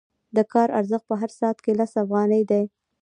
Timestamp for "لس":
1.79-1.91